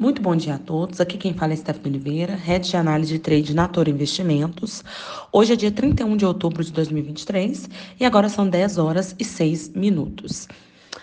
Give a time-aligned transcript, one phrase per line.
[0.00, 1.00] Muito bom dia a todos.
[1.00, 4.84] Aqui quem fala é Stephanie Oliveira, Head de Análise de Trade na Toro Investimentos.
[5.32, 9.70] Hoje é dia 31 de outubro de 2023 e agora são 10 horas e 6
[9.70, 10.46] minutos.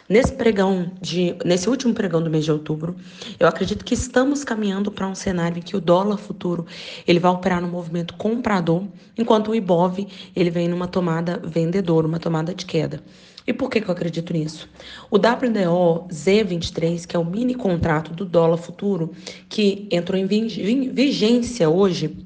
[0.08, 2.96] Nesse pregão de, nesse último pregão do mês de outubro,
[3.38, 6.66] eu acredito que estamos caminhando para um cenário em que o dólar futuro
[7.06, 8.86] ele vai operar no movimento comprador,
[9.18, 13.04] enquanto o IBOV ele vem numa tomada vendedora, uma tomada de queda.
[13.48, 14.68] E por que, que eu acredito nisso?
[15.10, 19.12] O WDO Z23, que é o mini contrato do dólar futuro,
[19.48, 22.26] que entrou em vigência hoje,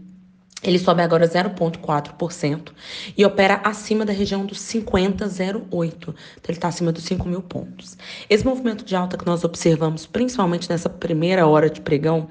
[0.62, 2.72] ele sobe agora 0,4%
[3.18, 5.94] e opera acima da região dos 50,08.
[5.96, 6.14] Então,
[6.48, 7.98] ele está acima dos 5 mil pontos.
[8.30, 12.28] Esse movimento de alta que nós observamos, principalmente nessa primeira hora de pregão,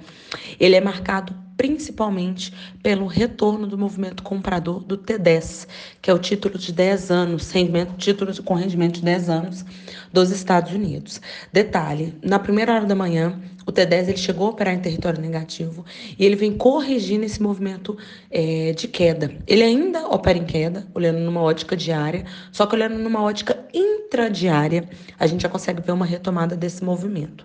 [0.60, 2.54] ele é marcado principalmente
[2.84, 5.66] pelo retorno do movimento comprador do T10,
[6.00, 9.64] que é o título de 10 anos, rendimento, título com rendimento de 10 anos
[10.12, 11.20] dos Estados Unidos.
[11.52, 15.84] Detalhe, na primeira hora da manhã, o T10 ele chegou a operar em território negativo
[16.16, 17.98] e ele vem corrigindo esse movimento
[18.30, 19.34] é, de queda.
[19.44, 24.88] Ele ainda opera em queda, olhando numa ótica diária, só que olhando numa ótica intradiária,
[25.18, 27.44] a gente já consegue ver uma retomada desse movimento.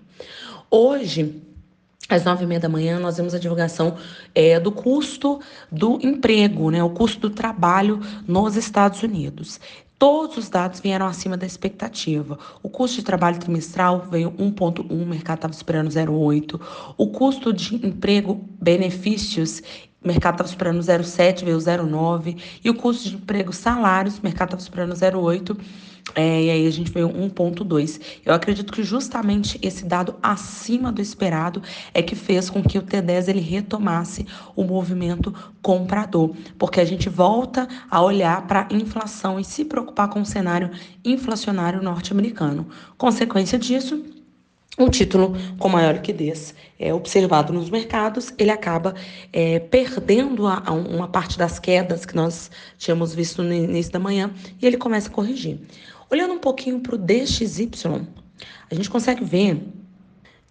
[0.70, 1.42] Hoje,
[2.10, 3.96] às nove e meia da manhã, nós vemos a divulgação
[4.36, 5.40] é, do custo
[5.72, 9.60] do emprego, né, o custo do trabalho nos Estados Unidos.
[9.98, 12.38] Todos os dados vieram acima da expectativa.
[12.62, 16.60] O custo de trabalho trimestral veio 1,1, o mercado estava esperando 0,8.
[16.98, 19.62] O custo de emprego, benefícios,
[20.04, 22.38] o mercado estava esperando 0,7, veio 0,9.
[22.64, 25.58] E o custo de emprego, salários, o mercado estava esperando 0,8
[26.16, 28.00] é, e aí a gente veio 1,2.
[28.26, 31.62] Eu acredito que justamente esse dado acima do esperado
[31.94, 37.08] é que fez com que o T10 ele retomasse o movimento comprador, porque a gente
[37.08, 40.70] volta a olhar para a inflação e se preocupar com o cenário
[41.04, 42.68] inflacionário norte-americano.
[42.98, 44.04] Consequência disso,
[44.78, 48.96] o título com maior liquidez é observado nos mercados, ele acaba
[49.32, 54.00] é, perdendo a, a uma parte das quedas que nós tínhamos visto no início da
[54.00, 55.60] manhã e ele começa a corrigir.
[56.10, 57.70] Olhando um pouquinho para o DXY,
[58.70, 59.62] a gente consegue ver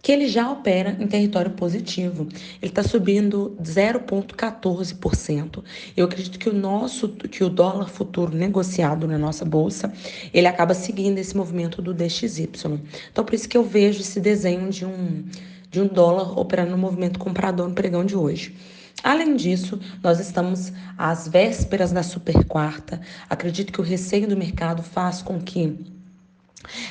[0.02, 2.26] que ele já opera em território positivo.
[2.60, 5.62] Ele está subindo 0,14%.
[5.96, 9.92] Eu acredito que o nosso, que o dólar futuro negociado na nossa bolsa,
[10.34, 12.50] ele acaba seguindo esse movimento do DXY.
[13.12, 15.24] Então, por isso que eu vejo esse desenho de um,
[15.70, 18.56] de um dólar operando no movimento comprador no pregão de hoje.
[19.04, 23.00] Além disso, nós estamos às vésperas da super quarta.
[23.30, 25.78] Acredito que o receio do mercado faz com que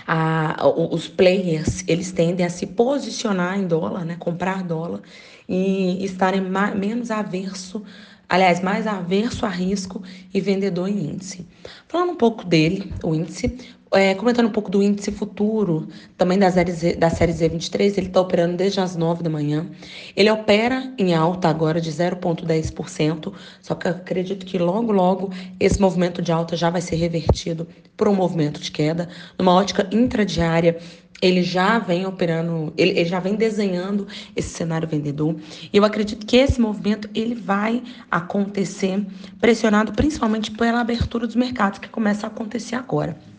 [0.08, 5.02] a, os players eles tendem a se posicionar em dólar, né, comprar dólar
[5.48, 7.84] e estarem mais, menos averso,
[8.28, 10.02] aliás, mais averso a risco
[10.34, 11.48] e vendedor em índice.
[11.88, 13.58] Falando um pouco dele, o índice,
[13.94, 15.88] é, comentando um pouco do índice futuro,
[16.18, 19.69] também da série, Z, da série Z23, ele está operando desde as 9 da manhã.
[20.16, 25.79] Ele opera em alta agora de 0,10%, só que eu acredito que logo, logo esse
[25.81, 29.09] movimento de alta já vai ser revertido por um movimento de queda.
[29.38, 30.78] Numa ótica intradiária,
[31.22, 35.35] ele já vem operando, ele, ele, já vem desenhando esse cenário vendedor.
[35.72, 39.06] E eu acredito que esse movimento ele vai acontecer
[39.40, 43.31] pressionado principalmente pela abertura dos mercados que começa a acontecer agora.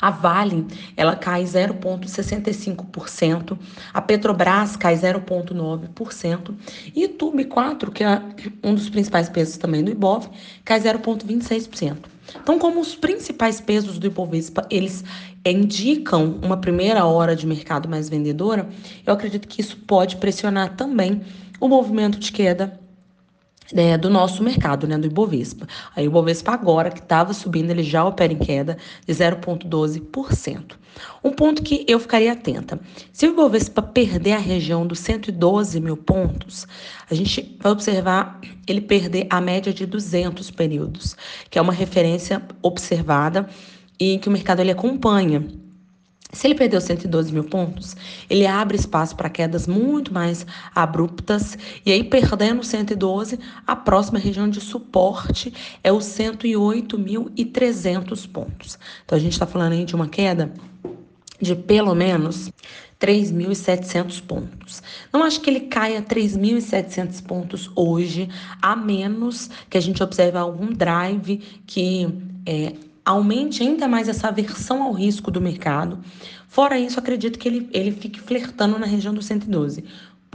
[0.00, 0.66] A Vale,
[0.96, 3.58] ela cai 0,65%,
[3.92, 6.54] a Petrobras cai 0,9%
[6.94, 8.22] e o Tube 4, que é
[8.62, 10.28] um dos principais pesos também do Ibov,
[10.64, 11.96] cai 0,26%.
[12.42, 15.04] Então, como os principais pesos do Ibovespa, eles
[15.44, 18.68] indicam uma primeira hora de mercado mais vendedora,
[19.06, 21.20] eu acredito que isso pode pressionar também
[21.60, 22.80] o movimento de queda
[23.74, 25.66] é, do nosso mercado, né, do Ibovespa.
[25.94, 30.76] Aí o Ibovespa agora, que estava subindo, ele já opera em queda de 0,12%.
[31.22, 32.80] Um ponto que eu ficaria atenta.
[33.12, 36.66] Se o Ibovespa perder a região dos 112 mil pontos,
[37.10, 41.16] a gente vai observar ele perder a média de 200 períodos,
[41.50, 43.48] que é uma referência observada
[43.98, 45.65] e que o mercado ele acompanha.
[46.32, 47.96] Se ele perdeu 112 mil pontos,
[48.28, 51.56] ele abre espaço para quedas muito mais abruptas.
[51.84, 58.78] E aí, perdendo 112, a próxima região de suporte é os 108.300 pontos.
[59.04, 60.52] Então, a gente está falando aí de uma queda
[61.40, 62.50] de pelo menos
[63.00, 64.82] 3.700 pontos.
[65.12, 68.28] Não acho que ele caia 3.700 pontos hoje,
[68.60, 72.08] a menos que a gente observe algum drive que
[72.46, 72.72] é,
[73.06, 76.00] aumente ainda mais essa aversão ao risco do mercado.
[76.48, 79.84] Fora isso, acredito que ele, ele fique flertando na região do 112.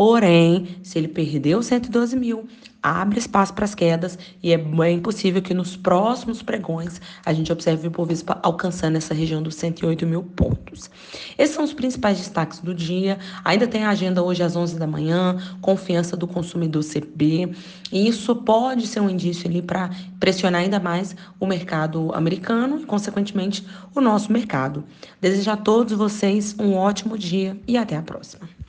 [0.03, 2.47] Porém, se ele perdeu 112 mil,
[2.81, 7.51] abre espaço para as quedas e é bem possível que nos próximos pregões a gente
[7.51, 10.89] observe o Ibovespa alcançando essa região dos 108 mil pontos.
[11.37, 13.19] Esses são os principais destaques do dia.
[13.45, 17.51] Ainda tem a agenda hoje às 11 da manhã, confiança do consumidor CB,
[17.91, 22.85] e isso pode ser um indício ali para pressionar ainda mais o mercado americano e,
[22.87, 23.63] consequentemente,
[23.93, 24.83] o nosso mercado.
[25.21, 28.60] Desejo a todos vocês um ótimo dia e até a próxima.